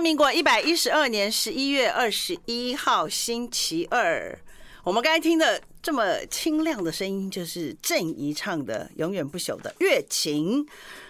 [0.00, 4.38] 民国一百一十二年十一月二十一号星期二，
[4.82, 10.64] 我们刚才听的这么清亮的声音，就是郑怡唱的《永远不朽的月琴》。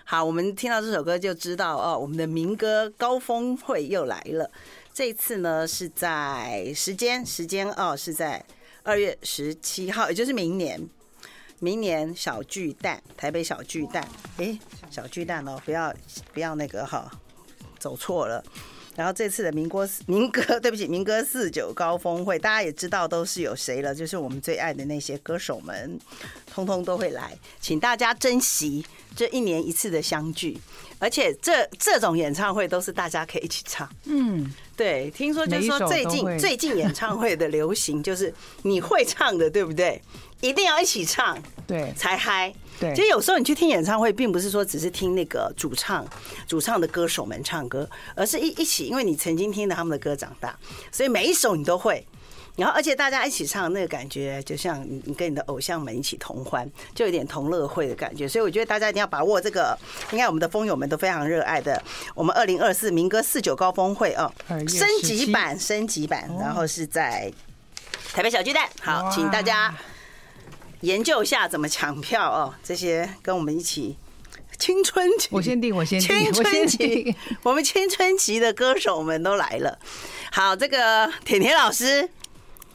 [0.04, 4.50] 好，我们听到这首歌就知道哦，我们的民歌高峰会又来了。
[4.92, 8.44] 这次呢是在时间时间哦，是在
[8.82, 10.80] 二月十七号，也就是明年。
[11.60, 14.58] 明年小巨蛋，台北小巨蛋，哎，
[14.90, 15.94] 小巨蛋哦，不要
[16.34, 17.08] 不要那个哈。
[17.78, 18.44] 走错了，
[18.96, 25.98] 然后这次的民歌民歌， 对不起，民歌四九高峰会，大家也知道都是有谁了，就是我们最爱的那些歌手们，
[26.52, 28.84] 通通都会来，请大家珍惜
[29.16, 30.58] 这一年一次的相聚，
[30.98, 40.02] 而且这这种演唱会都是大家可以一起唱，嗯，对，听说就是说最近最近演唱会的流行就是你会唱的，对不对？
[40.40, 42.52] 一定要一起唱，对，才嗨。
[42.78, 46.06] 对，其实有时候你去听演唱会，并不是说只是听那个主唱、
[46.46, 50.58] 主唱的歌手们唱歌，而是一一起，因为你曾经听了他们的歌长大，
[50.90, 52.06] 所以每一首你都会。
[52.56, 58.26] 然后，而且大家一起唱，那个感觉就像你你跟你的偶像们一起同欢，就有点同乐会的感觉。
[58.26, 59.78] 所以我觉得大家一定要把握这个，
[60.12, 61.82] 应该我们的风友们都非常热爱的，
[62.14, 67.32] 我们二零二四民歌四九高峰会哦，升级版，升级版，然后是在
[68.12, 68.68] 台北小巨蛋。
[68.80, 69.74] 好，请大家。
[70.80, 73.96] 研究一下怎么抢票哦，这些跟我们一起
[74.58, 79.78] 青春期，我先定，我先定，青春期，我们青春期的歌手们都来了。
[80.32, 82.08] 好，这个甜甜老师。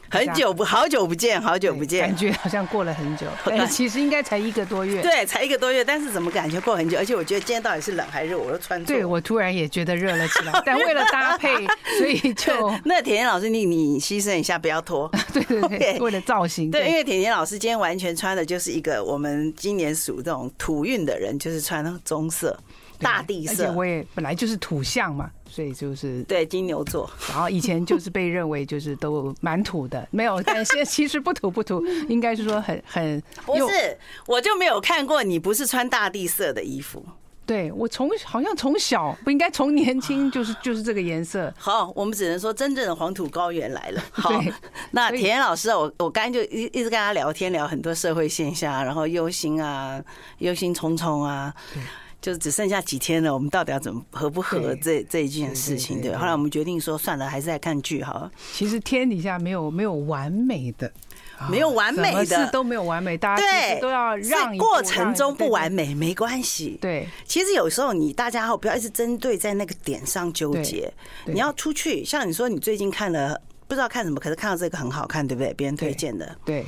[0.09, 3.25] 很久不，好久不见，好久不见，感觉好像过了很久。
[3.43, 5.01] 对，其实应该才一个多月。
[5.01, 6.97] 对，才一个多月，但是怎么感觉过很久？
[6.97, 8.37] 而且我觉得今天到底是冷还是热？
[8.37, 8.83] 我都穿。
[8.85, 10.53] 对，我突然也觉得热了起来。
[10.65, 11.49] 但为了搭配，
[11.97, 15.11] 所以就那甜甜老师，你你牺牲一下，不要脱。
[15.33, 16.71] 对对对，为了造型。
[16.71, 22.57] 对，因为甜甜老师今天完全穿的就是一个我们今年属这种土运的人，就是穿棕色。
[23.05, 27.09] 大地色，而且我也本来就是土象嘛，所以就是对金牛座。
[27.29, 37.05] 然后以前就是被认为就是都蛮土的，没有，但现在其实不土不土， 应该是说很很不是，我就没有看过你不是穿大地色的衣服。
[37.47, 41.53] 对，我从好像从小不应该从年轻就是就是这个颜色。
[41.55, 44.01] 好，我们只能说真正的黄土高原来了。
[44.11, 44.43] 好，
[44.89, 50.03] 那甜甜老师，我我刚才就一一直跟他聊天，聊很多社会现象，然后忧心啊，
[50.39, 51.53] 忧心忡忡啊。
[52.25, 56.01] 就是只剩下几天了，我们到底要怎么合不合这这一件事情？
[56.01, 58.27] 对，后来我们决定说算了，还是来看剧好。
[58.51, 60.91] 其实天底下没有没有完美的，
[61.51, 66.79] 没有完美的，事都没有完美，大家对都要让过程中不完美没关系。
[66.81, 70.91] 对，其实有时候你大家不要一直针对在那个点上纠结，
[71.25, 72.03] 你要出去。
[72.03, 75.53] 像你说你最近看了不知道看什么，可是看到这个很好看，对不对？
[75.53, 76.35] 别人推荐的。
[76.43, 76.65] 对，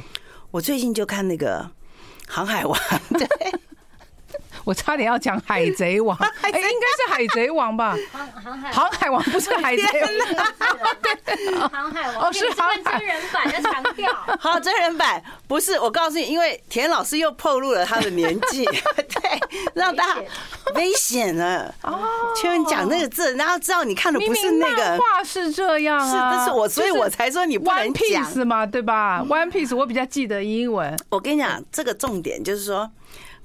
[0.52, 1.62] 我最近就看那个
[2.32, 2.80] 《航海王》。
[3.18, 3.28] 对。
[4.68, 7.96] 我差点要讲 海贼王，哎，应该是海贼王吧？
[8.12, 10.10] 航航海航海王不是海贼王，
[11.02, 14.12] 对，航海王哦，是航海真人版要强调。
[14.38, 19.40] 好，真人版不是，我告诉你，因为田老师又透露了他的年纪，对，
[19.74, 20.22] 让大家
[20.76, 22.34] 危险了哦。
[22.36, 26.12] 请问讲那个字，然后知道你看的不是那个话是这样啊？
[26.12, 30.94] 是，但是我所以我才说你不能讲嘛，对吧？One Piece 我比较记得英文。
[31.08, 32.92] 我跟你讲，这个重点就是说。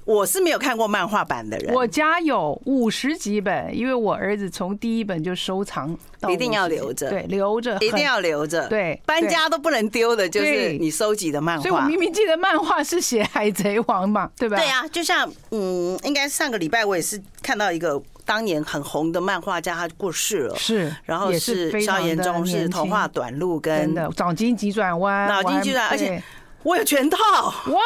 [0.05, 11.61] 我是没有看过漫画版的人，我家有五十几本，因为我儿子从第一本就收藏到，一定要留着，对，留着，一定要留着，对，搬家都不能丢的，就是你收集的漫画。
[11.61, 14.57] 所以我明明记得漫画是写海贼王嘛，对吧？
[14.57, 26.21] 对呀，就像嗯，应该上个礼拜我也是看到一个当年很红的漫画家，他过世了，是，然后是萧炎中，是童话短路跟脑筋急转弯，脑筋急转，而且。
[26.63, 27.17] 我有全套
[27.67, 27.81] 哇！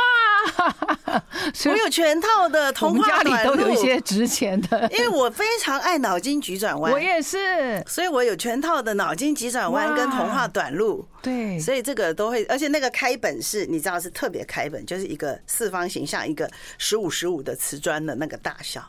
[1.66, 6.92] 我有全套的童话短路，都有一些值钱的，因为我非常爱脑筋急转弯。
[6.92, 11.06] 我也是，所以我有全套的脑筋急转弯跟童话短路。
[11.22, 18.84] 对，所以这个都会，而且那个开本是，你知道是特别开本，就是一个四方形，像一个十五十五的瓷砖的那个大小。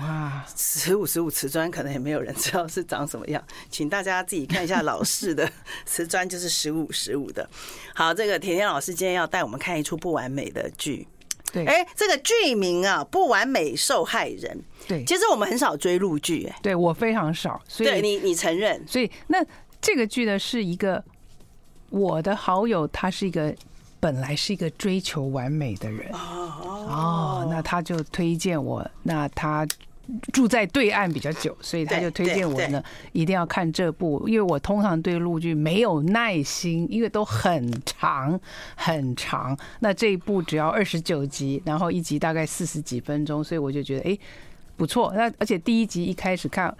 [0.00, 5.50] 哇，十五十五瓷砖可能也没有人知道是长什么样，请大家自己看一下老式的
[5.84, 7.46] 瓷砖，就是十五十五的。
[7.94, 11.06] 好，这个甜甜老师今天要带我们看一出不完美的剧。
[11.52, 14.64] 对，哎，这个剧名啊，《不完美受害人》。
[14.88, 18.82] 对，其实我们很少追陆剧，哎，对我非常少，所以对你你承认？
[18.86, 19.44] 所以那
[19.80, 21.04] 这个剧呢，是一个
[21.90, 23.54] 我的好友，他是一个。
[24.02, 28.84] 本来是一个追求完美的人哦，那他就推荐我。
[29.04, 29.64] 那他
[30.32, 32.82] 住在对岸比较久，所以他就推荐我呢，
[33.12, 34.28] 一定要看这部。
[34.28, 38.38] 因为我通常对陆剧没有耐心，因为都很长
[38.74, 39.56] 很长。
[39.78, 44.18] 那这一部只要二十九集，然后一集大概四十几分钟，所以我就觉得哎
[44.76, 45.12] 不错。
[45.14, 46.76] 那而且第一集一开始看，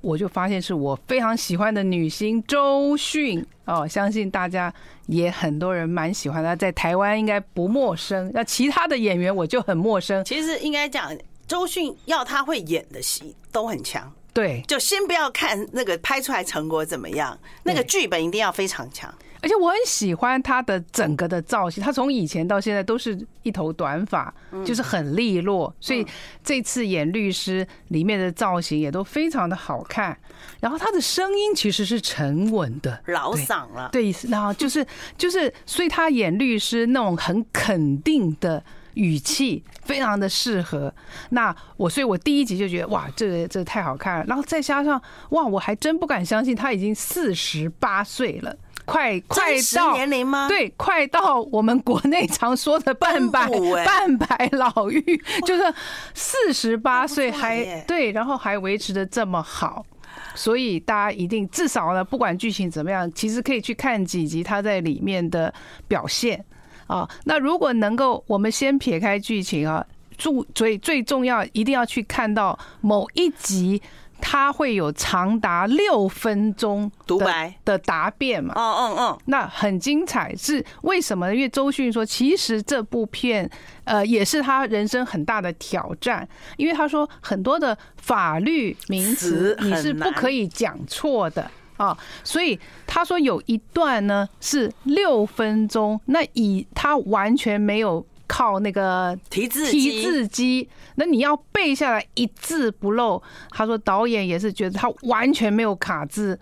[0.00, 4.72] 我就发现是我非常喜欢的女星周迅哦，相信大家
[5.06, 8.30] 也很多人蛮喜欢她，在台湾应该不陌生。
[8.32, 10.24] 那其他的演员我就很陌生。
[10.24, 11.16] 其实应该讲，
[11.48, 14.12] 周迅要她会演的戏都很强。
[14.32, 19.12] 对，就先不要看那个拍出来成果怎么样，那个剧本一定要非常强。
[19.42, 24.32] 而且我很喜欢他的整个的造型，他从以前到现在都是一头短发，
[24.64, 25.74] 就是很利落。
[25.80, 26.06] 所以
[26.42, 30.16] 这次演律师里面的造型也都非常的好看。
[30.60, 33.88] 然后他的声音其实是沉稳的，老嗓了。
[33.92, 34.84] 对，然后就是
[35.16, 38.62] 就是，所以他演律师那种很肯定的
[38.94, 40.92] 语气，非常的适合。
[41.30, 44.24] 那我所以，我第一集就觉得哇，这个这个太好看了。
[44.26, 45.00] 然后再加上
[45.30, 48.56] 哇，我还真不敢相信他已经四十八岁了。
[48.86, 50.46] 快快到年龄吗？
[50.48, 53.48] 对，快到我们国内常说的半百
[53.84, 55.74] 半百老妪，就是
[56.14, 59.84] 四十八岁还对，然后还维持的这么好，
[60.34, 65.52] 所以大家一定至少呢，不管剧情怎么样，其实可以去看几集他在里面的
[65.88, 66.42] 表现
[66.86, 67.08] 啊。
[67.24, 69.84] 那如果能够，我们先撇开剧情啊，
[70.16, 73.82] 注最最重要，一定要去看到某一集。
[74.20, 78.54] 他会有长达六分钟独白的答辩嘛？
[78.56, 81.34] 哦哦哦，那很精彩，是为什么呢？
[81.34, 83.48] 因为周迅说，其实这部片
[83.84, 98.04] 呃也是他人生很大的挑战，因为他说很多的法律名词你是不可以讲错的啊，所以他说有一段呢是六分钟，那以他完全没有。
[98.26, 103.22] 靠那个提字提字机，那你要背下来一字不漏。
[103.50, 106.38] 他说导演也是觉得他完全没有卡字，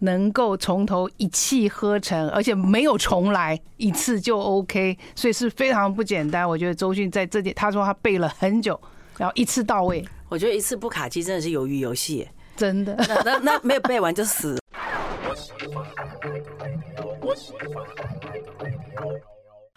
[0.00, 6.48] 能够从头一气呵成，而且没有重来一次就 OK，所以是非常不简单。
[6.48, 8.80] 我觉得周迅在这点，他说他背了很久，
[9.16, 10.04] 然后一次到位。
[10.28, 12.94] 我觉得一次不卡机真的是鱿鱼游戏，真的。
[13.08, 14.58] 那那那没有背完就死。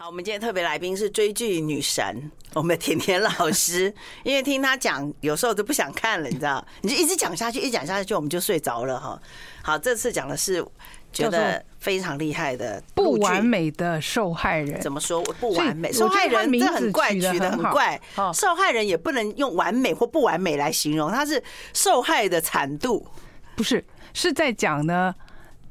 [0.01, 3.93] 好，我们今天特别来宾是追剧女神，我们的甜甜老师。
[4.23, 6.65] 因为听她讲，有时候都不想看了，你知道？
[6.81, 9.21] 你就一直讲下去，一讲下去，我们就睡着了哈。
[9.61, 10.65] 好，这次讲的是
[11.13, 14.81] 觉得非常厉害的不完美的受害人。
[14.81, 15.93] 怎么说不完美？
[15.93, 18.01] 受害人这很怪，取得很怪。
[18.33, 21.43] 受害人也不能用完美或不完美来形容，他是
[21.75, 23.05] 受害的惨度。
[23.55, 25.13] 不是，是在讲呢，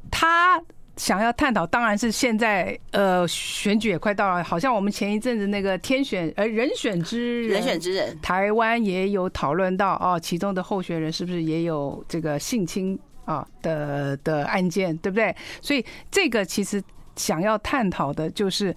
[0.09, 0.63] 他。
[1.01, 15.35] 想要探讨，当然是现在呃选举也快到了，好像我们前一阵子那个天选呃人选之人，人选之人，台湾也有讨论到哦，其中的候选人是不是也有这个性侵啊的的案件，对不对？
[15.63, 16.83] 所以这个其实
[17.17, 18.77] 想要探讨的就是，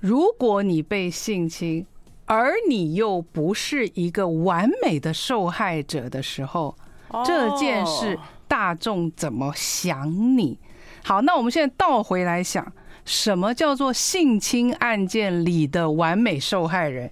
[0.00, 1.86] 如果你被性侵，
[2.26, 6.76] 而你又不是一个完美的受害者的时候，
[7.24, 10.58] 这件事大众怎么想你？
[11.06, 12.72] 好，那我们现在倒回来想，
[13.04, 17.08] 什么叫做性侵案件里的完美受害人？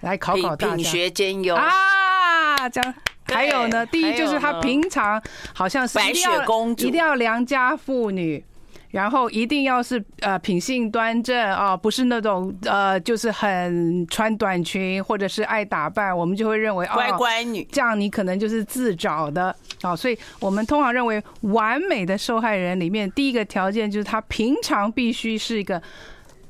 [0.00, 0.74] 来考考大家。
[0.74, 2.94] 品学兼优啊，这样。
[3.26, 5.22] 还有呢，第一就是他平常
[5.54, 8.44] 好像是白雪公主，一定要良家妇女。
[8.92, 19.96] 然后一定要是呃品性端正啊，不是那种呃就是很穿短裙或者是爱打扮，我们就会认为乖乖女，这样你可能就是自找的啊。
[19.96, 25.82] 所以我们通常认为完美的受害人里面，第一个条件就是他平常必须是一个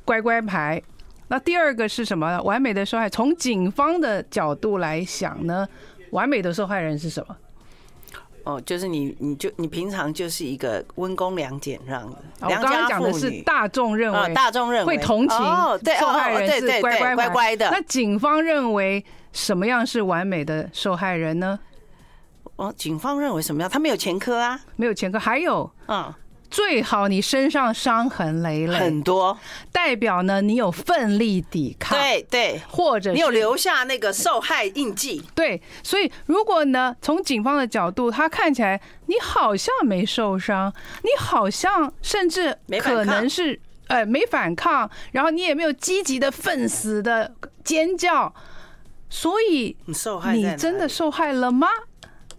[0.04, 0.82] 乖乖牌。
[1.28, 2.42] 那第二个是什么？
[2.42, 5.66] 完美的受害，从警方的角度来想呢，
[6.10, 7.36] 完美的受害人是什么？
[8.44, 12.16] 哦，就是你，你就你平常就是一个温公良俭让的。
[12.40, 15.38] 我刚刚讲的是大众认为，大众认为会同情
[15.98, 17.70] 受害人是乖乖乖乖的。
[17.70, 21.58] 那警方认为什么样是完美的受害人呢？
[22.56, 23.70] 哦，警方认为什么样？
[23.70, 26.12] 他没有前科啊，没有前科，还有嗯。
[26.52, 29.38] 最好你身上伤痕累累很多，
[29.72, 35.60] 代表呢你有奋力抵抗，对对，或者你有留下那个受害印记，对。
[35.82, 40.70] 所以如果呢从警方的角度，他看起来你好像没受伤，
[41.02, 47.32] 你好像甚至可能是呃没反抗，然后你也没有积极的奋死的
[47.64, 48.30] 尖叫，
[49.08, 51.68] 所以你受害，你真的受害了吗？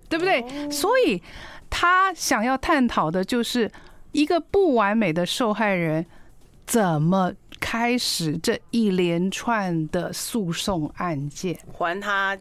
[0.08, 0.70] 对不对？
[0.70, 1.20] 所以
[1.72, 3.72] 他想要探讨的就是。
[4.14, 6.06] 一个不完美的受害人，
[6.66, 11.60] 怎么开始这一连串的诉讼案件？
[11.72, 12.38] 还他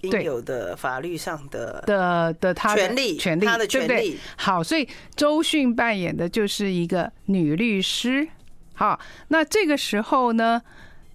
[0.00, 4.18] 应有的法律上的的的他的权利，权利，他的权利。
[4.36, 8.26] 好，所以周迅扮演的就是一个女律师。
[8.74, 10.60] 好，那这个时候呢，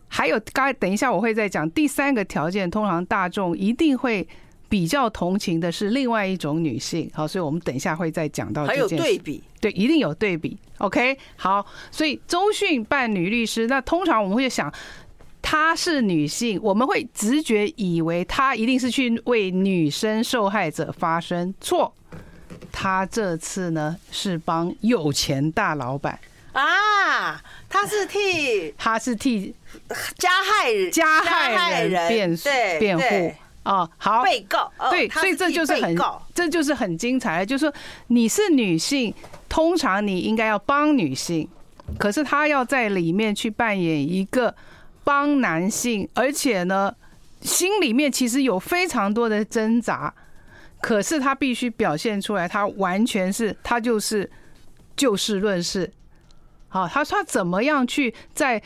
[0.08, 4.26] 还有刚才等一下我会再讲第三个条件，通常大众一定会
[4.70, 7.10] 比较同情的是另外一种女性。
[7.14, 8.66] 好，所以我们等一下会再讲到。
[8.66, 10.58] 还有对比，对，一定有对比。
[10.80, 14.72] OK，好，所以周迅扮女律师，那通常我们会想
[15.42, 21.54] 她是女性，我们会直觉以为她一定是去为女生受害者发声。
[21.60, 21.94] 错，
[22.72, 26.20] 她这次呢是帮有钱大老板
[26.52, 29.56] 啊，她是替她是替
[30.18, 32.38] 加害人加害人辩
[32.80, 33.36] 辩护。
[33.68, 35.98] 哦，好，被告对，所以这就是很，
[36.34, 37.74] 这就是很精彩的，就是说
[38.08, 39.14] 你是女性，
[39.50, 41.46] 通常你应该要帮女性，
[42.00, 44.56] 可是她要在里面去扮演一个
[45.04, 46.96] 帮男性，而且呢，
[47.42, 50.14] 心里面其实有非常多的挣扎，
[50.80, 54.32] 可是她必须表现出来，她完全是，她就是
[54.96, 55.92] 就事论事。
[56.70, 58.64] 好，她说她怎么样去在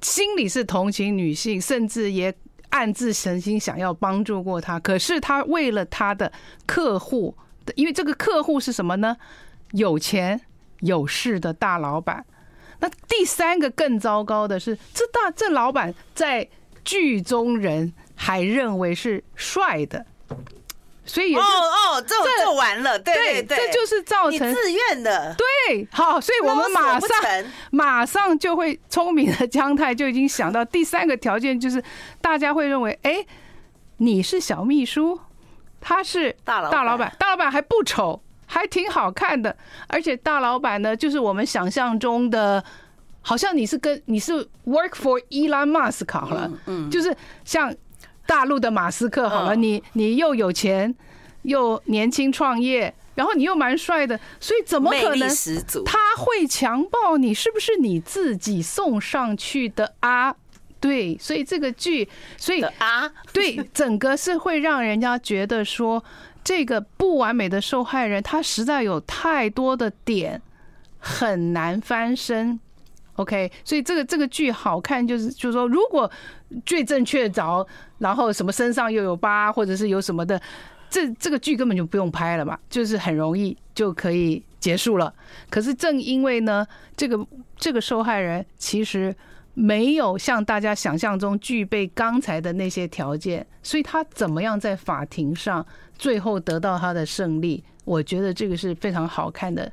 [0.00, 2.34] 心里是同情女性，甚至也。
[2.70, 6.32] 暗自神心想要帮助过他，可是他为了他的
[6.66, 7.36] 客户，
[7.74, 9.16] 因为这个客户是什么呢？
[9.72, 10.40] 有钱
[10.80, 12.24] 有势的大老板。
[12.80, 16.48] 那第三个更糟糕的是，这大这老板在
[16.82, 20.06] 剧中人还认为是帅的。
[21.10, 27.08] 所以哦哦，这这完了，对对对，这就是造成你自愿的，对，好，所以我们马上
[27.72, 31.82] 马上就会聪明的姜太就已经想到第三个条件，就是
[32.20, 33.26] 大家会认为，哎，
[33.96, 35.18] 你是小秘书，
[35.80, 39.56] 他是大老大老板，大老板还不丑，还挺好看的，
[39.88, 42.62] 而且大老板呢，就是我们想象中的，
[43.20, 44.32] 好像你是跟你是
[44.64, 47.12] work for Elon Musk 好了，嗯，就是
[47.44, 47.74] 像。
[48.30, 50.94] 大陆的马斯克好了，你你又有钱，
[51.42, 55.28] 又年轻创业，然后你又蛮帅的，所以怎么可能
[55.84, 57.34] 他会强暴你？
[57.34, 60.32] 是不是你自己送上去的啊？
[60.78, 66.02] 对，所以这个剧，所以啊， 对，整个是会让人家觉得说，
[66.44, 70.40] 这个不完美的受害人，他实在有太多的点
[71.00, 72.60] 很难翻身。
[73.16, 76.08] OK，所以这个这个剧好看，就是就是说，如果
[76.64, 77.66] 最正确凿，
[78.00, 80.40] 然后什么身上又有疤，或者是有什么的，
[80.90, 85.14] 这这个剧根本就不用拍了嘛，就是很容易就可以结束了。
[85.48, 86.66] 可是正因为呢，
[86.96, 87.24] 这个
[87.56, 89.14] 这个受害人其实
[89.54, 95.64] 没有像大家想象中具备刚才的那些条件，所以他怎么样在法庭上
[95.96, 97.62] 最后得到他的胜利？
[97.84, 99.70] 我觉得这个是非常好看的。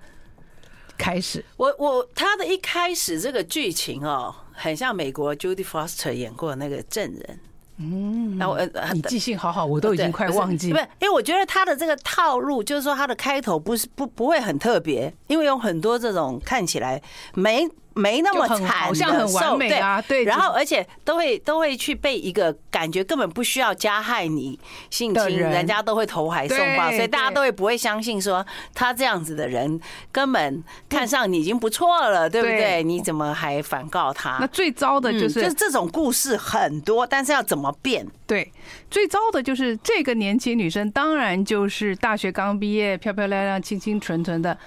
[0.98, 7.40] 开始，我我他的一开始这个剧情哦，很像美国 Judy Foster 演过那个证人。
[7.78, 8.60] 嗯，那我
[8.94, 10.72] 你记性好好，我都已经快忘记。
[10.72, 17.02] 不是，因为我觉得他的这个套路，就是说他的开头不是不不会很特别，因为有很多这种看起来
[17.34, 17.68] 没。
[17.98, 20.24] 没那么惨，好像很完美啊，对。
[20.24, 29.80] 然后而且都会都会去被一个感觉根本不需要加害你性侵，人家都会投怀送抱，所以大家都会不会相信说他这样子的人
[30.12, 32.84] 根本看上你已经不错了，对不对？
[32.84, 34.38] 你怎么还反告他？
[34.40, 38.06] 那最糟的就是就是这种故事很多，但是要怎么变？
[38.26, 38.52] 对，
[38.92, 44.58] 最糟的就是这个年轻女生，当然就是大学刚毕业，漂漂亮亮、清清纯纯的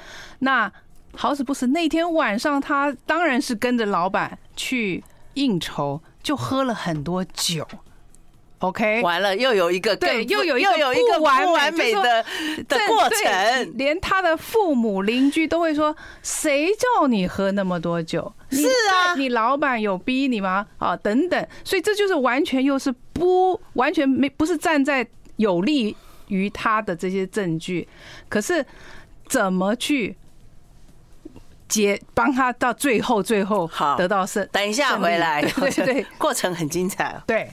[0.40, 0.70] 那。
[1.20, 7.68] 好死不死，那天晚上他当然是跟着老板去应酬，就喝了很多酒。
[8.60, 12.24] OK，完了又有一个对，又有又有一个完完美的
[12.66, 18.32] 的过程，连他的父母邻居都会说：“谁叫你喝那么多酒？
[18.50, 25.94] 是啊，你老板有逼你吗？”啊，等等，所以这就是完全又是不完全没不是站在有利
[26.28, 27.86] 于他的这些证据，
[28.30, 28.64] 可是
[29.28, 30.16] 怎么去？
[31.70, 34.46] 接帮他到最后，最后好得到胜。
[34.52, 37.18] 等一下回来，对对对，过程很精彩。
[37.26, 37.48] 对。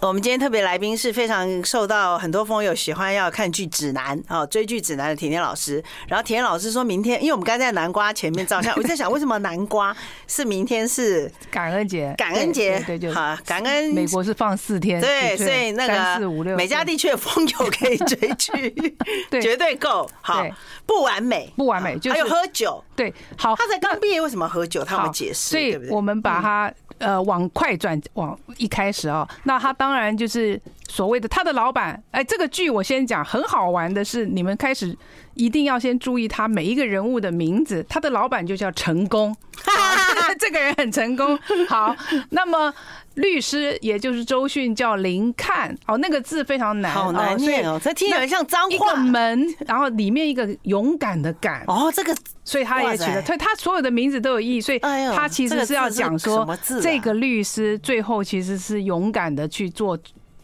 [0.00, 5.82] 我们今天特别来宾是非常受到很多朋友喜欢要看剧指南啊，追剧指南的甜甜老师。
[6.06, 9.94] 然后甜甜老师说明天，因为我们刚才在南瓜前面照相，我在想为什么南瓜
[10.28, 12.14] 是明天是感恩节？
[12.16, 18.94] 感恩节对就好，感恩美国是放四天，对，所以那个美加地区的风友可以追剧，
[19.42, 20.46] 绝对够好。
[20.86, 24.84] 不完美，不完美，就还有喝酒，对，好，他才刚毕业，为什么喝酒？
[24.84, 26.72] 他们解释，所以我们把他。
[26.98, 32.02] 呃，往快转往一开始啊，那他当然就是所谓的他的老板。
[32.10, 34.96] 哎，这个剧我先讲，很好玩的是，你们开始
[35.34, 37.84] 一定要先注意他每一个人物的名字。
[37.88, 39.34] 他的老板就叫成功，
[40.38, 41.38] 这个人很成功。
[41.68, 41.94] 好，
[42.30, 42.72] 那么
[43.18, 45.76] 律师也就是周迅叫林看。
[45.86, 48.68] 哦，那个字非常难，好难念哦，这听起来像脏话。
[48.70, 51.62] 一个门，然后里面一个勇敢的敢。
[51.66, 56.46] 哦，这个，所以他也取了，他他所有的名字都有意义，所以他其实是要讲说，
[56.82, 59.98] 这个律师最后其实是勇敢的去做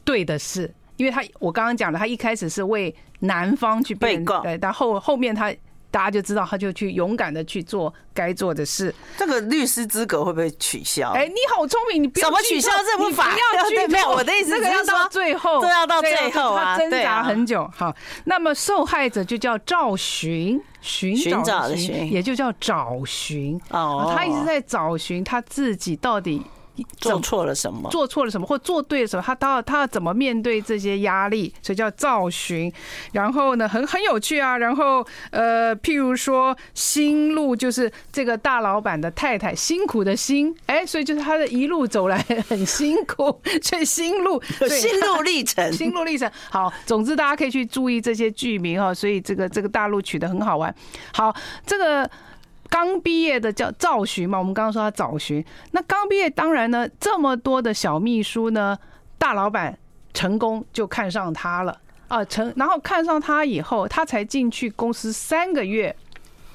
[0.04, 5.54] 对的事，因为他我刚刚讲了，他一开始是为男方去被告，对，但后后面他。
[5.94, 8.92] 大家就知道，他就去勇敢的去做该做的事。
[9.16, 11.12] 这个律师资格会不会取消？
[11.12, 13.30] 哎，你好聪明，你不要怎么取消这部法？
[13.30, 14.10] 不要 没有。
[14.10, 17.70] 我的意思是要到最后，都要到最后啊，挣扎很久。
[17.76, 23.60] 好，那么受害者就叫赵寻，寻找的寻，也就叫找寻。
[23.70, 26.42] 哦，他一直在找寻他自己到底。
[26.96, 27.88] 做错了什么？
[27.90, 29.22] 做错了什么，或做对了什么？
[29.22, 31.52] 他他他要怎么面对这些压力？
[31.62, 32.72] 所以叫造寻。
[33.12, 34.58] 然后呢，很很有趣啊。
[34.58, 46.30] 然后呃，譬如说，心路就是这个大老板的太太，辛苦的辛，哎，所以就是他的一路走来很辛苦，所以心路，心路历程， 心路历程。
[46.50, 48.92] 好，总之大家可以去注意这些剧名哈。
[48.92, 50.74] 所以这个这个大陆取得很好玩。
[51.12, 52.10] 好，这个。
[52.74, 55.44] 刚毕业的叫赵寻嘛，我们刚刚说他找寻。
[55.70, 58.76] 那刚毕业，当然呢，这么多的小秘书呢，
[59.16, 59.78] 大老板
[60.12, 65.94] 成功就看上他了啊，成，然后看上他以后，他才进去公司三个月，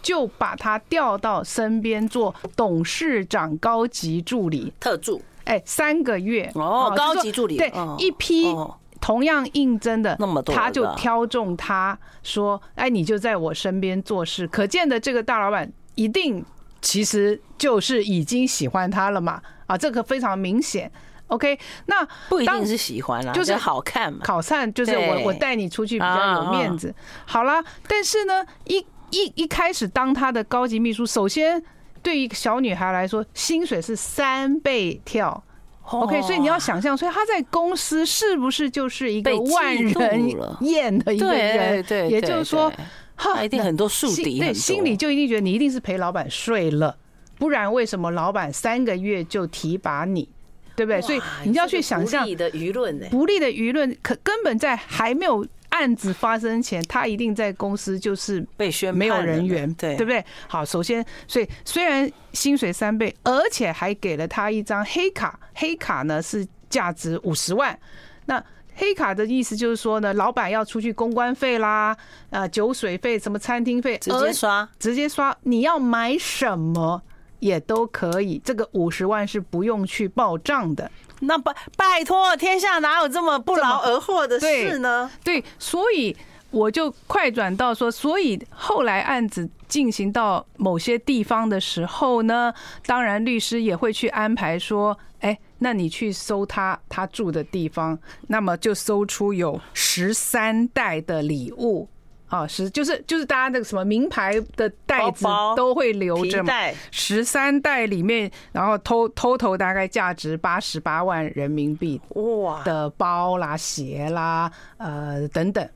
[0.02, 5.22] 就把他调到身边做董事长高级助理特助。
[5.46, 8.54] 哎，三个月哦，高级助理对，一批
[9.00, 14.46] 同样应征的那么多，他就挑中他说，哎，你就在我身边做事。
[14.46, 15.72] 可见的这个大老板。
[15.96, 16.44] 一定
[16.82, 19.42] 其实就是已经喜欢他了嘛？
[19.68, 20.92] 啊，这个非常明显。
[21.28, 24.22] OK，那不一定是喜欢啦，就是好看嘛。
[24.26, 26.92] 好看就是我我带你出去比较有面子。
[27.26, 28.78] 好了，但是呢，一
[29.12, 31.62] 一一开始当他的高级秘书，首先
[32.02, 35.44] 对于一个小女孩来说，薪水是三倍跳。
[35.84, 41.84] OK，所以你要想象，所以他在公司是不是就是一个万人厌的一个人？
[41.84, 42.72] 对，也就是说。
[43.20, 46.98] 他一定很多树敌，对，心里就一定觉得你一定是陪老板睡了，
[47.38, 50.28] 不然为什么老板三个月就提拔你，
[50.76, 51.02] 对不对？
[51.02, 60.24] 所以你就要去想象不利的舆论，不利的舆论，可根本在还没有案子发生前，他一定在公司就是被宣没有人员，对对不对？
[60.48, 67.78] 好，首先，所以虽然薪水三倍，而且还给了他一张黑卡，黑卡呢是价值五十万，
[68.26, 68.44] 那。
[68.80, 71.96] 黑卡的意思就是说呢，老板要出去公关费啦，
[72.30, 75.36] 呃，酒水费、什么餐厅费，直接刷，直接刷。
[75.44, 77.02] 你要买什么
[77.40, 80.90] 也都可以，这个五十万是不用去报账的。
[81.20, 85.12] 那拜拜托，天下哪有这么不劳而获的事呢？
[85.26, 86.16] 对，所以
[86.50, 92.54] 我就快转到说，所以后来案子进行到某些地方的时候呢，
[92.86, 95.38] 当然律师也会去安排说，哎。
[95.60, 101.88] 那你去搜他他住的地方，那么就搜出有十三袋的礼物。
[102.28, 106.54] 啊，十就是就是大家那个什么名牌的袋子都会留着嘛，
[106.92, 112.64] 十三袋里面，然后 total 大概价值八十八万人民币哇。
[112.64, 115.68] 的包啦鞋啦呃等等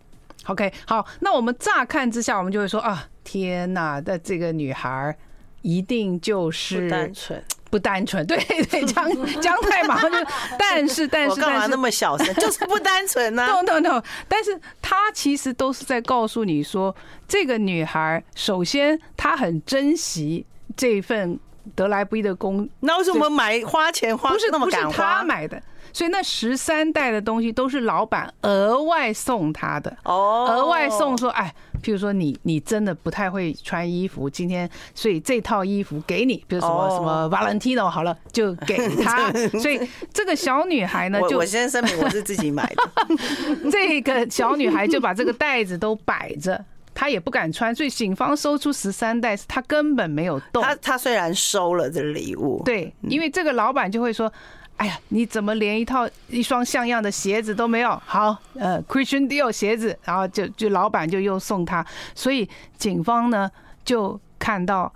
[0.46, 5.17] ，OK 好，那我们乍看之下，我们就会说啊，天呐，那这个女孩
[5.63, 7.43] 一定就是单纯。
[7.73, 8.38] 不单纯，对
[8.69, 9.09] 对， 姜
[9.41, 10.17] 姜太马上就，
[10.59, 12.31] 但是 但是干嘛那么小声？
[12.36, 13.47] 就是不单纯呢。
[13.47, 16.95] No no no，但是他其实都是在告诉你说，
[17.27, 20.45] 这个女孩首先她很珍惜
[20.77, 21.39] 这份
[21.73, 22.69] 得来不易的工。
[22.81, 24.88] 那为什么买花钱花不是那么敢花？
[24.88, 25.59] 不是他买的，
[25.91, 29.97] 所以那十三袋的东西都是老板额外送他的。
[30.03, 31.51] 哦，额外送说，哎。
[31.84, 39.32] 譬如说你你真的不太会穿衣服，今天所以这套衣服给你，比如什么什么 Valentino 好了，就给他。
[39.60, 39.80] 所以
[40.13, 42.89] 这个小女孩呢，就我先声明我是自己买的。
[43.69, 46.63] 这个小女孩就把这个袋子都摆着，
[46.96, 50.63] 她也不敢穿，所以警方搜出十三袋，她根本没有动。
[50.63, 54.32] 她她虽然收了这礼物，对，因为这个老板就会说。
[54.77, 58.01] 哎呀，你怎么连一套一双像样的鞋子都没有？
[58.05, 63.49] 好，呃，Christian Dior 鞋子，然后就就老板就又送他，所以警方呢
[63.86, 64.91] 就看到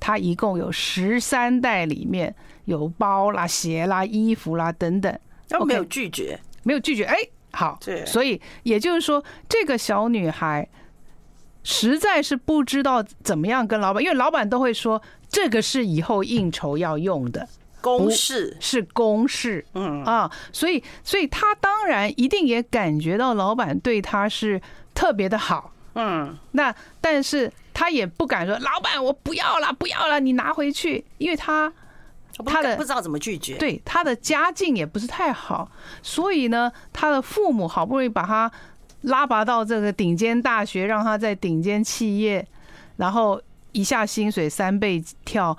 [0.00, 2.34] 他一共有十三袋，里面
[2.64, 7.04] 有包啦、鞋啦、衣服啦等等，都没有拒绝，没有拒绝。
[7.04, 7.16] 哎，
[7.52, 10.66] 好，所以也就是说，这个小女孩
[11.62, 17.46] 实在是不知道怎么样跟老板，因为老板都会说这个是以后应酬要用的。
[17.86, 20.02] 公事是公事，嗯。
[20.04, 24.60] 啊，所以所以他当然一定也感觉到老板对他是
[24.94, 31.72] 特别的好，嗯，那但是他也不敢说老板我不要了不要了，你拿回去，因为他
[32.44, 35.70] 他的不知道怎么拒绝，对他的家境也不是太好，
[36.02, 38.50] 所以呢，他的父母好不容易把他
[39.02, 42.46] 拉拔到这个顶尖大学，让他在顶尖企业，
[42.96, 43.40] 然后
[43.72, 45.56] 一下薪水三倍跳，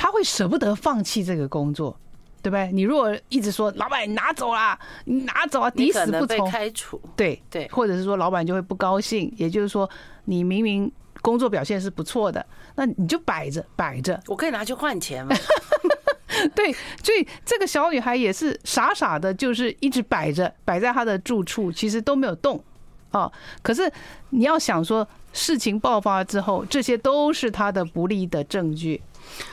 [0.00, 1.98] 他会舍不得放弃这个工作，
[2.40, 2.70] 对不对？
[2.70, 9.90] 你如果一直说老板你拿走啦，你拿走啊，抵死不从，开除，对对，或者是说老板就会不高兴，也就是说
[10.26, 15.34] 你明明工作表现是不错的，那你就摆着摆着，我可以拿去换钱吗？
[16.54, 22.62] 对，所以这个小女孩也是傻傻的，就是一直摆着，摆在她的住处，其实都没有动
[23.10, 23.28] 啊。
[23.62, 23.90] 可是
[24.30, 29.02] 你要想说，事情爆发之后，这些都是她的不利的证据，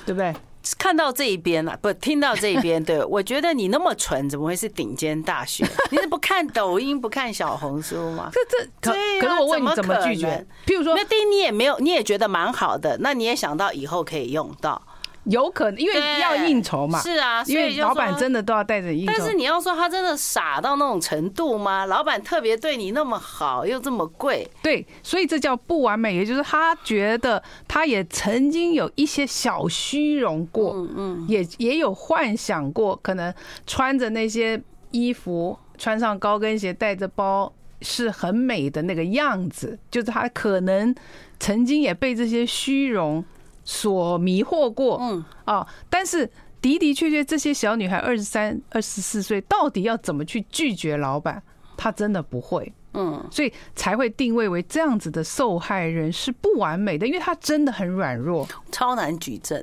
[0.06, 0.34] 对不对？
[0.80, 5.64] 看到这一边啊，不听到这一边， 对，我觉得你那么蠢，怎么会是顶尖大学？
[5.92, 8.32] 你是不看抖音，不看小红书吗？
[8.34, 8.40] 这
[8.82, 10.44] 这可可是我问你怎么拒绝？
[10.66, 14.82] 譬如说，那第一你也没有，你也觉得蛮好的，那你也想到以后可以用到。
[15.26, 17.00] 有可能，因为要应酬嘛。
[17.00, 19.14] 是啊，因为老板真的都要带着应酬。
[19.16, 21.86] 但是你要说他真的傻到那种程度吗？
[21.86, 24.48] 老板特别对你那么好，又这么贵。
[24.62, 33.34] 对，所以这叫不完美，也就是他觉得他也曾经有一些小虚荣过，嗯嗯，也也有幻想过，可能
[33.66, 34.62] 穿着那些
[34.92, 40.94] 衣服，穿上高跟鞋，带着包是很美的那个样子，就是他可能
[41.40, 43.26] 曾经也被这些虚荣。
[43.66, 45.26] 所迷惑过，嗯。
[45.44, 46.26] 啊，但是
[46.62, 51.44] 的的确确，这些小女孩二十三、二十四岁，到底要怎么去拒绝老板？
[51.76, 59.62] 她真的不会，嗯，所以才会定位为这样子的受害人是不完美的，因为她真的很软弱，超难举证。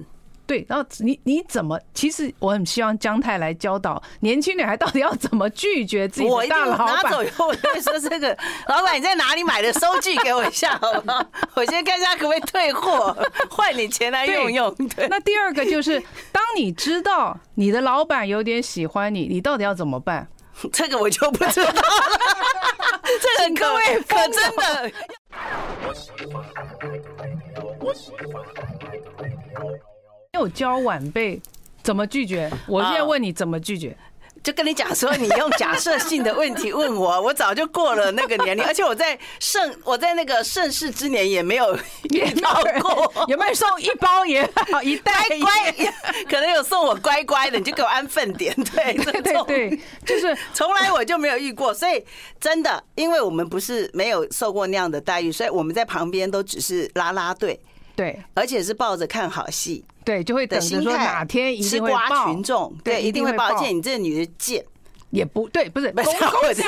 [0.52, 1.80] 对，然后你你怎么？
[1.94, 6.86] 其实我很希望姜太来教导年轻女孩到底要怎么拒绝自己的大老板。
[6.88, 8.36] 拿走以后，我会说这个
[8.68, 9.72] 老板你在哪里买的？
[9.80, 11.24] 收据给我一下好不好？
[11.54, 13.16] 我先看一下可不可以退货，
[13.48, 14.74] 换你钱来用用。
[14.94, 15.08] 对。
[15.08, 15.98] 那第二个就是，
[16.30, 20.28] 当你知道你的老板有点喜欢你，你到底要怎么办？
[20.70, 21.82] 这个我就不知道了。
[23.38, 24.92] 这个各位可真的。
[30.34, 31.38] 没有教晚辈
[31.82, 33.94] 怎么拒绝，我现在问你怎么拒绝，
[34.42, 44.42] 就跟你讲说，你用假设性的问题问我， 我早就过了那个年龄，而且我在盛我在那个盛世之年也没有遇到过， 有没有送一包也
[44.72, 45.12] 好一袋
[46.30, 52.02] 可能有送我乖乖的，你就给我安分点， 对对对对，就是从来我就没有遇过，所以
[52.40, 57.60] 真的，因为我们不是没有受过那样的待遇，所以我们在旁边都只是拉拉队，
[57.94, 59.84] 对，而且是抱着看好戏。
[60.04, 63.46] 对，就会等着说哪天一定会报群众，对，一定会报。
[63.46, 64.64] 而且你这个女的贱，
[65.10, 66.62] 也不对，不是，不是，不是，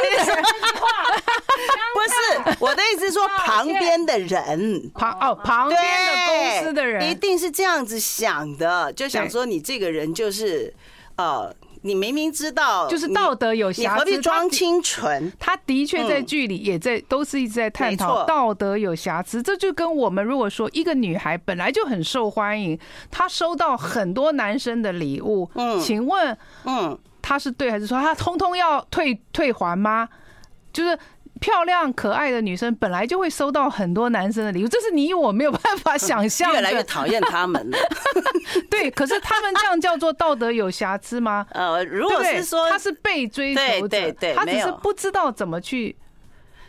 [2.60, 10.72] 我的意思是说旁边的人，旁哦，旁边的公司的人，一定是这样子想的，就想说你这个人就是
[11.16, 11.54] 呃。
[11.84, 15.30] 你明明知道就是道德有瑕疵，你何必装清纯？
[15.38, 19.42] 他的确在剧里也在，都是一直在探讨道德有瑕疵。
[19.42, 22.78] 这就跟我们如果说一个女孩本来就很受欢迎，
[23.10, 28.00] 她收到很多男生的礼物，嗯，请问，嗯，她是对还是错？
[28.00, 30.08] 她通通要退退还吗？
[30.72, 30.98] 就是。
[31.44, 36.50] 漂亮可爱的女生本来就会收到很多男生的礼物， 这是你我没有办法想象。
[36.54, 37.76] 越来越讨厌他们了。
[38.70, 41.44] 对，可是他们这样叫做道德有瑕疵吗？
[41.52, 45.94] 呃，如果是说他是被追求者，他只是不知道怎么去。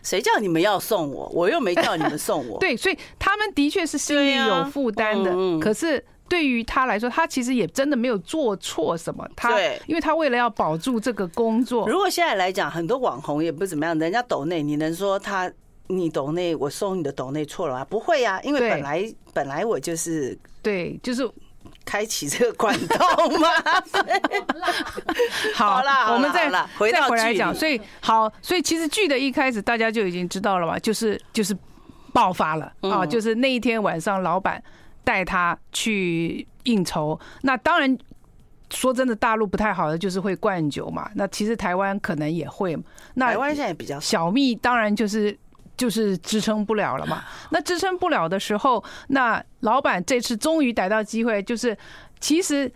[0.03, 1.31] 谁叫你们要送我？
[1.33, 2.59] 我又没叫你们送我。
[2.59, 5.31] 对，所以他们的确是心里有负担的。
[5.61, 6.03] 可是。
[6.27, 9.27] 对于他来说，他其实也真的没有做错什么。
[9.35, 11.88] 他，因为他为了要保住这个工作。
[11.88, 15.51] 如果现在来讲，很多网红也不怎么样，人家抖内，你能说他
[15.88, 17.85] 你抖内我收你的抖内错了吗？
[17.85, 21.29] 不会呀，因为本来本来我就是对，就是
[21.85, 22.97] 开启这个管道
[23.29, 23.47] 嘛。
[25.53, 27.53] 好啦，我们再回到回来讲。
[27.53, 31.55] 所以好，所以其实剧的一开始大家就已经知道了嘛，就是就是
[32.11, 34.63] 爆发了啊，就是那一天晚上老板。
[35.05, 37.97] 带他去应酬，那当然
[38.71, 41.09] 说真的，大陆不太好的就是会灌酒嘛。
[41.15, 42.77] 那其实台湾可能也会，
[43.13, 45.37] 那台湾现在也比较小蜜，当然就是
[45.77, 47.23] 就是支撑不了了嘛。
[47.51, 51.77] 那支撑不了的时候，那老板这次终于逮到机会，就是
[52.19, 52.69] 其实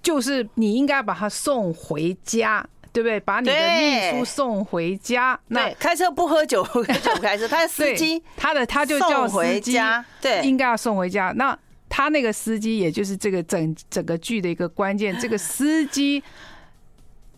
[0.00, 2.66] 就是你应该把他送回家。
[2.92, 3.20] 对不对？
[3.20, 5.38] 把你的秘书送回家。
[5.48, 7.46] 那开车不喝酒，喝 酒不开车。
[7.46, 9.78] 他的司机，他的他就叫司机，
[10.20, 11.32] 对，应该要送回家。
[11.36, 11.56] 那
[11.88, 15.16] 他那个司机，也就是这个整整个剧的一个关键。
[15.18, 16.22] 这个司机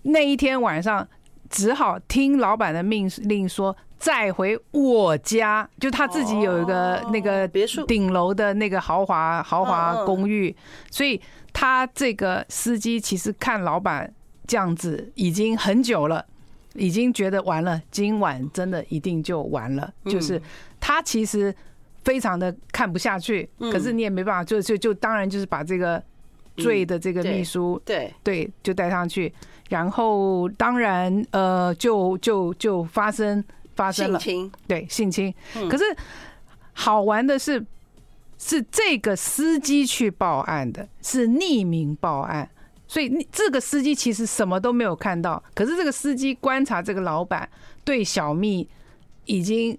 [0.03, 1.07] 那一天晚上
[1.49, 5.69] 只好听老板的命令，说再回我家。
[5.79, 10.55] 就他自己有一个那个别墅顶楼的那个豪华豪华公寓，
[10.91, 11.21] 所以
[11.53, 14.12] 他这个司机其实看老板
[14.53, 16.23] 这样子已经很久了，
[16.75, 19.91] 已经觉得完了，今晚真的一定就完了。
[20.05, 20.38] 就是
[20.79, 21.55] 他其实
[22.05, 26.03] 非常的看不下去，可是你也没办法，就就就当然就是把这个
[26.59, 28.51] 罪的这个秘书对对。
[28.62, 29.33] 就带上去，
[29.71, 33.43] 然后当然呃就就就发生
[33.75, 34.21] 发生了。
[34.21, 35.35] 性侵，对性侵，
[35.71, 35.85] 可是
[36.75, 37.65] 好玩的是。
[38.45, 42.51] 是这个司机去报案的，是匿名报案，
[42.93, 45.43] 所以这个司机其实什么都没有看到。
[45.55, 47.49] 可是这个司机观察这个老板
[47.85, 48.69] 对小蜜
[49.25, 49.73] 已经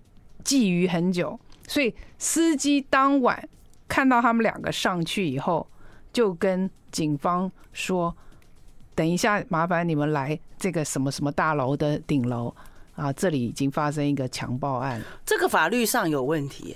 [0.44, 3.48] 觊觎很久，所以司机当晚
[3.88, 5.68] 看到他们两个上去以后，
[6.12, 8.18] 就跟警方说
[8.96, 12.52] ：“等一下，麻烦你们来这个什么什么大楼的顶楼
[12.96, 16.76] 啊，这里已经发生一个强暴案。”这个法律上有问题。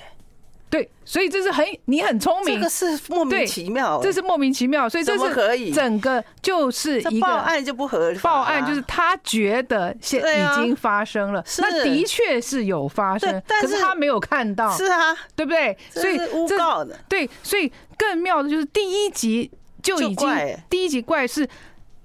[0.70, 5.72] 对，所以这是很你很聪明，这个是莫名其妙，这是莫名其妙，所以这是可以？
[5.72, 15.78] 整个就是一个报案就不合法，报案就是他觉得现已经发生了，那的确是有发生，但是他没有看到，是啊，对不对？
[15.90, 19.50] 所以诬告的，对，所以更妙的就是第一集
[19.82, 20.30] 就已经
[20.70, 21.48] 第一集怪是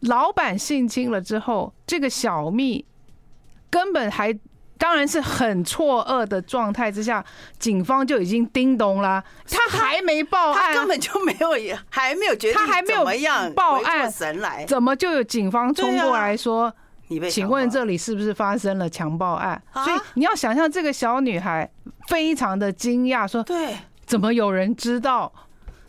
[0.02, 2.84] 老板性侵了之后，这个小蜜
[3.68, 4.32] 根本还。
[4.82, 7.24] 当然是很错愕的状态之下，
[7.60, 16.74] 警方就已经叮咚啦，他还没报案，他根本就没有，还没有决定，他还没有报案，神来，怎么就有警方冲过来说？
[17.30, 19.62] 请问这里是不是发生了强暴案？
[19.72, 21.70] 所以你要想象这个小女孩
[22.08, 25.32] 非常的惊讶，说：对，怎么有人知道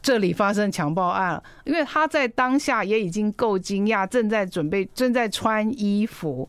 [0.04, 1.44] 这里发生强暴案了？
[1.64, 6.48] 因为她在当下也已经够惊讶，正在准备，正在穿衣服。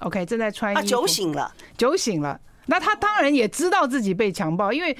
[0.00, 0.80] OK，正在穿衣服。
[0.80, 2.38] 他酒醒了，酒醒了。
[2.66, 4.96] 那他当然也知道自己被强暴，因为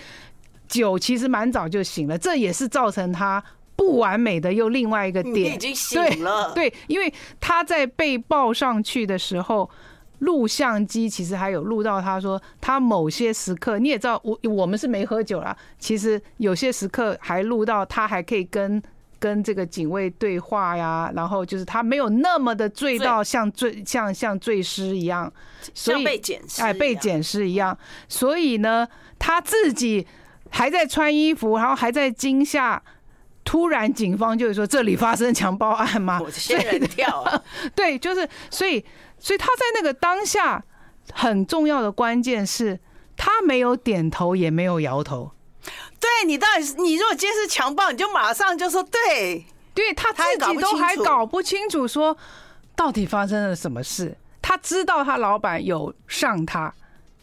[0.69, 3.43] 酒其实蛮早就醒了，这也是造成他
[3.77, 5.55] 不完美的又另外一个点。
[5.55, 6.53] 已经醒了。
[6.55, 9.71] 对， 对，因为他在被抱上去的时候，
[10.19, 18.83] 录像机其实还有录到他说，他某些时刻你也知道，我我们是没喝酒啦，其实有些时刻还录到他还可以跟。
[19.21, 25.31] 跟这个警卫对话呀，然后就是他没有那么的醉到像醉像像醉尸一样，
[25.75, 27.79] 所以被捡尸哎被捡尸一样，
[28.09, 30.07] 所以呢他自己
[30.49, 32.83] 还在穿衣服，然后还在惊吓，
[33.45, 36.19] 突然警方就是说，这里发生强暴案吗？
[36.21, 37.43] 我仙人跳啊，
[37.77, 38.85] 对，就是所以
[39.19, 40.65] 所以他在那个当下
[41.13, 42.81] 很重要的关键是
[43.17, 45.33] 他没有点头也没有摇头。
[46.23, 52.17] 对，你到底是你如果今天是强暴，你就马上就说对，对他自己都还搞不清楚说
[52.75, 54.17] 到底发生了什么事。
[54.43, 56.75] 他知道他老板有上他，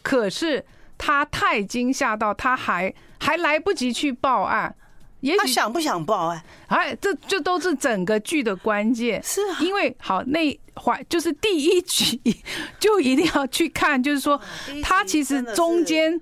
[0.02, 0.64] 可是
[0.96, 4.74] 他太惊吓到，他还还来不及去报案。
[5.20, 6.42] 也许他想不想报案？
[6.68, 9.22] 哎，这这都是整个剧的关键。
[9.22, 12.20] 是啊，因为好那环就是第一集
[12.80, 14.40] 就一定要去看，就是说
[14.82, 16.18] 他其实中间。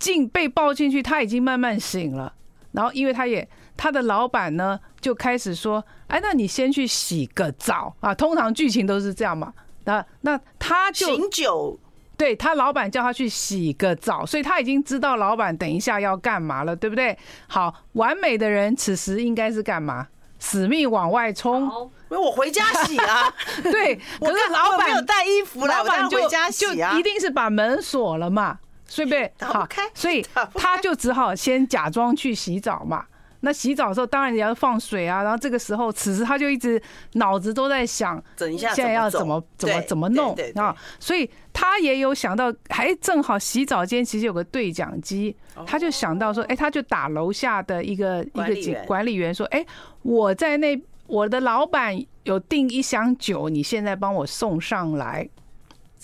[0.00, 2.32] 进被抱进去，他已经慢慢醒了。
[2.72, 9.52] 然后，因为他也他的老板呢，就开始说：“哎，那你先去洗个澡啊。”通常剧情都是这样嘛。
[9.84, 11.78] 那那他就醒酒，
[12.16, 17.16] 对他老板叫他去洗个澡，所以他已经知道老板等一下要干嘛了，对不对？
[17.48, 20.06] 好，完美的人此时应该是干嘛？
[20.38, 21.64] 死命往外冲，
[22.08, 23.30] 因为我回家洗啊。
[23.62, 28.58] 对，可是老板没有带衣服，老板就回家洗啊，就一定是把门锁了嘛。
[28.90, 30.20] 所以被好，所以
[30.54, 33.06] 他就只好先假装去洗澡嘛。
[33.42, 35.22] 那洗澡的时候，当然也要放水啊。
[35.22, 40.76] 然后这个时候，此时他就一直脑子都在想，等一下现在要怎么怎么怎么弄啊。
[40.98, 45.34] 所以他也有想到，还正好洗澡间其实有个对讲机，
[45.66, 49.64] 他就想到说，哎，他就打楼下的一个一个警管理员说，哎，
[50.02, 55.26] 我在那，我的老板有订一箱酒，你现在帮我送上来。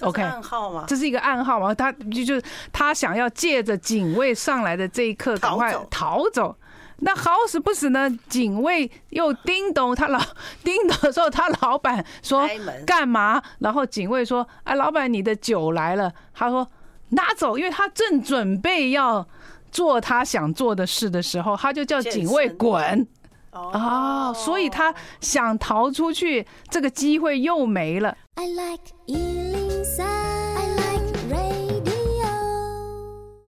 [0.00, 0.84] OK，暗号吗？
[0.86, 1.74] 这是一个暗号嘛？
[1.74, 6.54] 他就就是他想要借着警卫上来的这一刻赶快逃走。
[6.98, 8.10] 那好死不死呢？
[8.26, 10.18] 警卫又叮咚，他老
[10.64, 12.48] 叮咚的时候，他老板说
[12.86, 13.42] 干嘛？
[13.58, 16.66] 然后警卫说：“哎，老板，你的酒来了。”他说
[17.10, 19.26] ：“拿走。”因为他正准备要
[19.70, 23.06] 做他想做的事的时候，他就叫警卫滚。
[23.56, 28.16] 哦，所以他想逃出去，这个机会又没了。
[28.34, 28.82] I like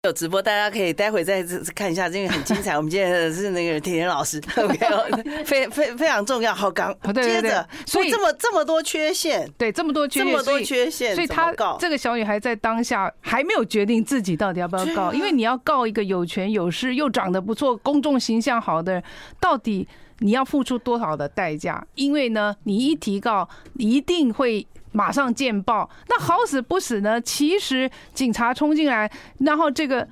[0.04, 1.42] 有直播，大家可以待会再
[1.74, 2.76] 看一下，因为很精彩。
[2.76, 6.54] 我们今天是那个甜甜老师， OK，非非非常重要。
[6.54, 19.02] 好，刚接着，所以这么这么多缺陷，对，这么多缺陷，这么多缺陷，所以他这个小女孩在当下还没有决定自己到底要不要告，因为你要告一个有权有势又长得不错、公众形象好的，
[19.40, 19.88] 到底
[20.20, 21.84] 你要付出多少的代价？
[21.96, 25.88] 因为呢，你一提告，一定会马上见报。
[26.08, 27.20] 那好死不死呢？
[27.20, 30.06] 其实警察冲进来，然后这个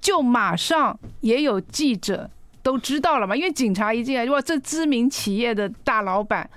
[0.00, 2.28] 就马上也有记者
[2.62, 3.36] 都知道了嘛。
[3.36, 6.48] 因为警察一进来，哇，这知名企业的大老板，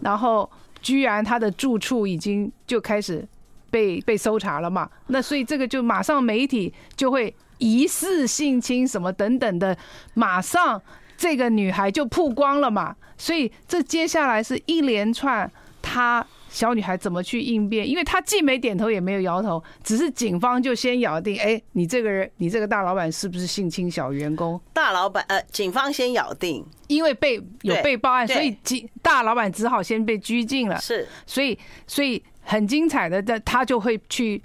[0.00, 3.26] 然后居然他的住处已经就开始
[3.70, 4.88] 被被搜查了嘛。
[5.08, 9.76] 那所以这个就马上媒体就会疑似性侵什么等等的，
[10.14, 10.80] 马上。
[11.14, 15.48] 这个女孩就曝光了嘛，所以这接下来是一连串，
[15.80, 17.88] 她小女孩怎么去应变？
[17.88, 24.60] 因为她既没点头也没有摇头，只是警方就先咬定，哎，你这个人，你这个大老板是不是性侵小员工？
[24.72, 30.78] 大老板，呃，警方先咬定，因为被有被报案，所以警大老板只好先被拘禁了。
[30.78, 34.42] 是，所以所以很精彩的，但他就会去，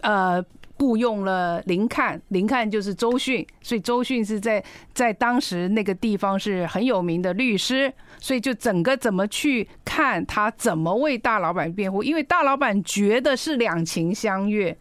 [0.00, 0.44] 呃。
[0.80, 14.76] 雇佣了林看，林看就是周迅，所以周迅是在在当时那个地方是很有名的律师，所以就整个怎么去看他怎么为大老板辩护，因为大老板觉得是两情相悦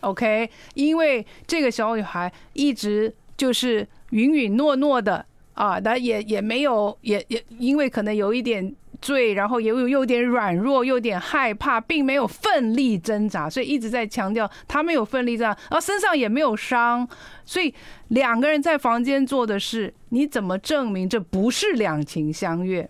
[0.00, 8.74] ，OK，因为这个小女孩一直就是允允诺诺的啊，那也也没有也也因为可能有一点。
[9.06, 17.08] 罪，然后也有有点软弱，有点害怕，并没有奋力挣扎，所以一直在强调他没有奋力挣扎，然后身上也没有伤，
[17.44, 17.72] 所以
[18.08, 22.82] 两个人在房间做的事，你怎么证明这不是两情相悦，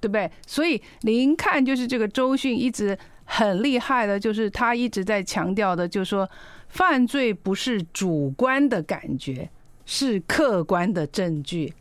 [0.00, 0.30] 对不对？
[0.46, 6.28] 所以您看，就是这个周迅一直很厉害的，就是他一直在强调的，就是说
[6.68, 9.48] 犯罪不是主观的感觉，
[9.86, 11.72] 是客观的证据。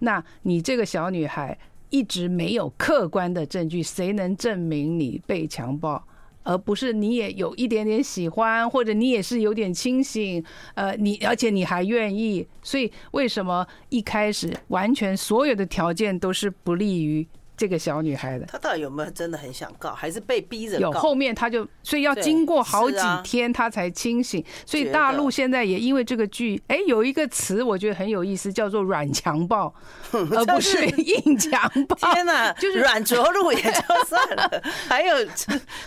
[0.00, 1.56] 那你这个小女孩。
[1.94, 6.04] 一直没有客观的证据，谁能证明你被强暴，
[6.42, 17.24] 而不是你也有一点点喜欢，或者你也是有点清醒，呃，你而且你还愿意，所以为什么一开始完全所有的条件都是不利于？
[17.56, 20.80] 这个小女孩的，她到底有没有真的很想告，还是被逼着告？
[20.80, 24.44] 有后面她就，所以要经过好几天她才清醒。
[24.66, 29.72] 所以大陆现在也因为这个剧，哎，有一个词我觉得很有意思，叫做“软强暴”，
[30.10, 32.12] 而不是硬强暴。
[32.12, 35.16] 天哪， 就是软着陆也就算了， 还有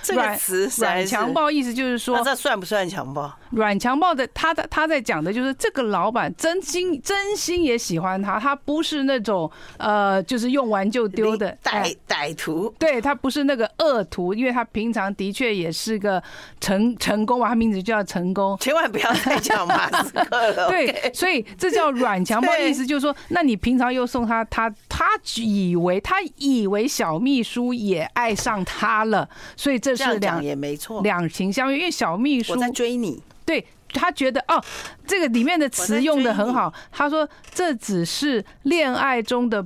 [0.02, 3.30] 这个词“软强暴”，意思就是说，这算不算强暴？
[3.52, 11.57] 软强暴的，他的他在讲的就是这个老板真心真心也喜欢他，他不是那种呃，就是用完就丢的。
[11.64, 16.22] 歹歹徒，对，他不是那个恶徒，因为他平常的确也是个
[16.60, 18.58] 成成功嘛，他名字就叫成功。
[18.60, 20.70] 千万不要再叫马斯克了。
[20.72, 31.78] 对，所以这叫软强暴，意思就是说，那你平常又送他，他他以为他以为小秘书也爱上他了，所以这是两也没错，两情相悦。
[31.78, 34.64] 因为小秘书我在追你，对他觉得哦，
[35.06, 36.74] 这个里面的词用的很好。
[36.92, 39.66] 他说这只是恋爱中的。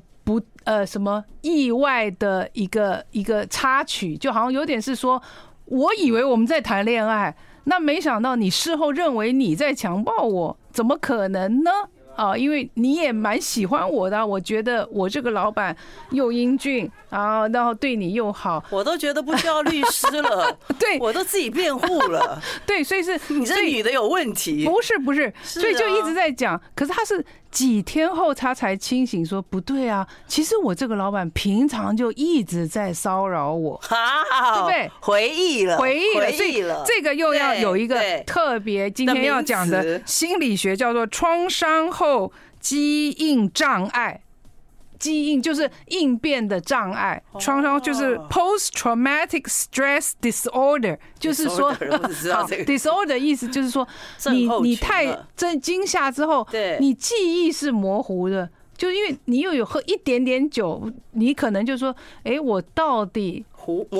[0.63, 5.21] 不，呃，什么意外的一个一个插曲，就好像有点是说，
[5.65, 11.71] 我以为我们在谈恋爱，那没想到你事后认为你在强暴我，怎么可能呢？
[12.13, 15.76] 啊，因为你也蛮喜欢我的，我觉得我这个老板
[16.12, 21.00] 又英俊啊，然后对你又好，我都觉得不需要律师了， 对。
[21.00, 27.26] 我都自己辩护了， 对，所以是你这女的有问题，不是不是，所以就一直在讲，可是他是。
[27.51, 34.89] 几天后，他才清醒，说不对啊，其实我这个老板平常就一直在骚扰我，对不对？
[35.01, 44.21] 回忆了，回忆了，所以这个又要有一个特别今天要讲的心理学，叫做创伤后基因障碍。
[45.01, 53.87] 记忆就是应变的障碍，创伤就是 post traumatic stress disorder，就是说，disorder 意思就是说，
[54.31, 56.47] 你你太震惊吓之后，
[56.79, 63.43] 你记忆是模糊的，就因为你又有喝一点点酒，你可能就说，哎，我到底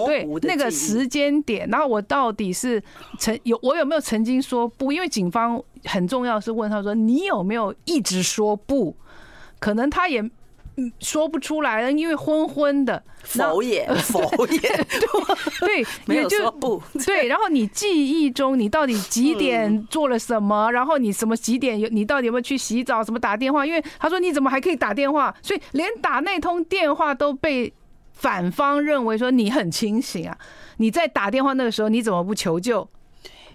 [0.05, 2.79] 对那个时间点，然后我到底是
[3.17, 4.91] 曾有我有没有曾经说不？
[4.91, 8.95] 因为警方很重要是问他说，你有没有一直说不？
[9.59, 10.23] 可能他也。
[10.99, 13.01] 说不出来了，因为昏昏的。
[13.23, 14.60] 否也， 否也，
[15.60, 17.27] 对， 没有说不 对。
[17.27, 20.71] 然后你记忆中，你到底几点做了什么？
[20.71, 21.88] 然后你什么几点有？
[21.89, 23.03] 你到底有没有去洗澡？
[23.03, 23.63] 什么打电话？
[23.65, 25.34] 因为他说你怎么还可以打电话？
[25.43, 27.72] 所以连打那通电话都被
[28.11, 30.36] 反方认为说你很清醒啊！
[30.78, 32.89] 你在打电话那个时候，你怎么不求救？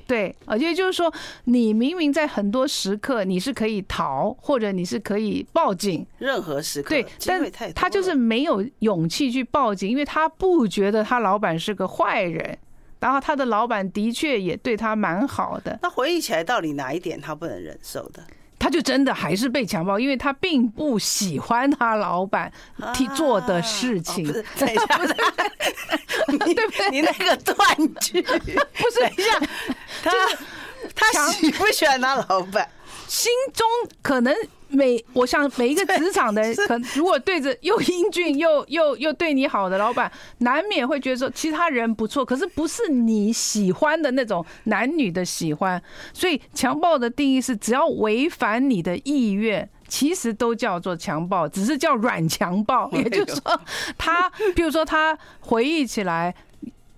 [0.07, 1.13] 对，而且就是说，
[1.45, 6.91] 你明明在很多时刻你是可以逃，或者你是可以报警，任何时刻。
[6.91, 12.57] 对，但他就是没有勇气去报警，因为他不觉得他老板是个坏人，
[13.01, 15.79] 然后他的老板的确也对他蛮好的。
[15.83, 18.23] 那回忆起来，到底哪一点他不能忍受的？
[18.59, 22.51] 他就真的还是被强暴，因为他并不喜欢他老板
[22.95, 24.29] 替做的事情。
[24.29, 24.99] 啊哦、等一下，
[26.27, 26.91] 对不对？
[26.91, 27.57] 你那个断
[28.01, 29.01] 句 不是？
[29.01, 29.41] 等一下，
[30.03, 30.13] 他
[30.95, 32.69] 他喜不喜欢他老板？
[33.07, 33.67] 心中
[34.03, 34.35] 可能。
[34.69, 45.81] 每我想每一个职场的，可如果对着又英俊又又又对你好的老板，难免会觉得说其他人不错，可是不是你喜欢的那种男女的喜欢。
[46.13, 52.91] 所以强暴的定义是，只要违反你的意愿，其实都叫做强暴，只是叫软强暴。
[52.91, 53.61] 也就是说，
[53.97, 56.35] 他比如说他回忆起来，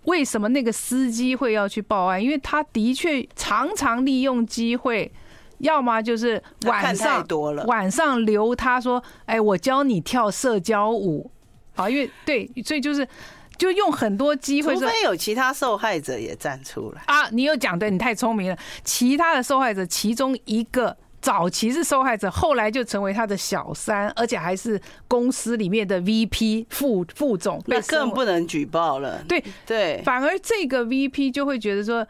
[0.05, 2.23] 为什么那个司机会要去报案？
[2.23, 5.12] 因为他的确常常利用机会。
[5.59, 7.27] 要么就是晚上
[7.67, 11.31] 晚上留他说，哎，我教你跳社交舞，
[11.75, 13.07] 好，因为对，所以就是
[13.57, 17.29] 就用很多机会，除非有其他受害者也站出来啊。
[17.31, 18.59] 你有讲对，你太聪明了。
[18.85, 29.23] 其他的受害者，其中一个早期是受害者，后来就成为他的小三，而且还是公司里面的 VP 副副总，那更不能举报了。
[29.27, 32.07] 对对，反而这个 VP 就会觉得说。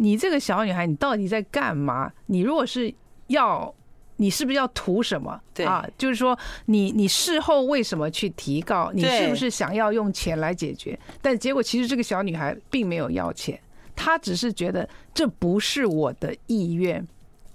[0.00, 2.12] 你这个小女孩，你到底在干嘛？
[2.26, 2.92] 你如果是
[3.26, 3.74] 要，
[4.16, 5.40] 你是不是要图什么？
[5.52, 8.90] 对啊，就是说你你事后为什么去提告？
[8.92, 10.98] 你是不是想要用钱来解决？
[11.20, 13.58] 但结果其实这个小女孩并没有要钱，
[13.96, 17.06] 她只是觉得这不是我的意愿。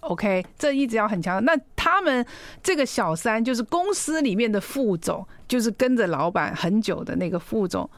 [0.01, 1.43] OK，这一直要很强。
[1.45, 2.25] 那他们
[2.61, 7.89] 这个小三就是公司里面的副总，就是跟着老板很久的那个副总。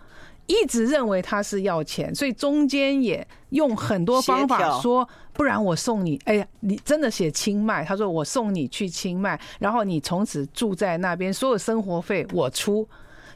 [0.48, 6.20] 一直认为他是要钱，所以中间也用很多方法说，不然我送你。
[6.26, 12.88] 哎呀，你真的写清迈，他说我送你去清迈，然后你从此住在那边，所有生活费我出。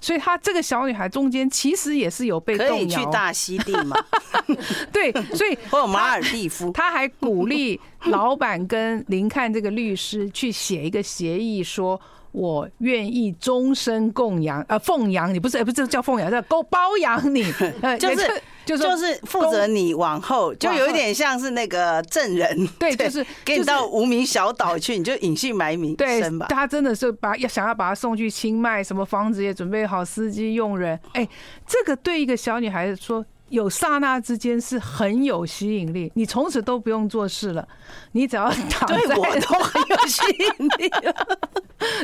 [0.02, 2.74] 所以，他这个小女孩中间其实也是有被动摇。
[2.74, 3.98] 可以去大溪地嘛？
[4.94, 7.78] 对，所以 或马尔蒂夫，他还鼓励
[8.12, 12.00] 老板跟林看这个律师去写一个协议说。
[12.32, 17.42] 我愿意终身供养，呃，奉养你，不是，不是叫奉养，叫包包养你，
[18.00, 31.28] 就是就是就是负责你往后，就有一点像是那个证人， 对，就是给你到无名小岛去，你就隐姓埋名，对，他真的是把要想要把他送去清迈，什么房子也准备好，司机佣人，哎，
[31.66, 33.26] 这个对一个小女孩子说。
[33.50, 37.68] 有刹那之间是很有吸引力，你从此都不用做事了，
[38.12, 40.92] 你只要躺在，对我都很有吸引力，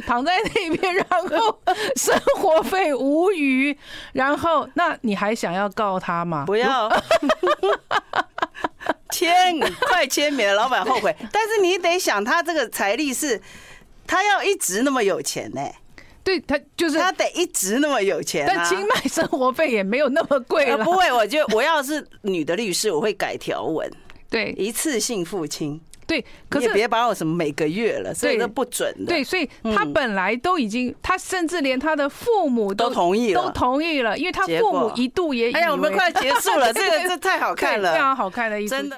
[0.06, 1.60] 躺在那边，然后
[1.96, 3.78] 生活费无余，
[4.14, 6.46] 然后那你还想要告他吗？
[6.46, 6.91] 不要，
[9.12, 11.16] 签快签，免得老板后悔。
[11.32, 13.41] 但是你得想，他这个财力是，
[14.08, 15.76] 他要一直那么有钱呢、欸。
[16.26, 20.84] 对他就是他得一直那么有钱，但清迈生活费也没有那么贵了。
[20.84, 23.89] 不会，我就我要是女的律师，我会改条文，
[24.30, 25.80] 对，一次性付清。
[26.07, 29.07] 对，可是别把我什么每个月了，所以都不准的。
[29.07, 35.51] 对，所以他本来都已经，他甚至连他的父母都同意了，都同意了，因为他父母一度也。
[35.53, 38.93] 哎呀，我们快结束了，这个这太好看了， 非常好看的一，真的。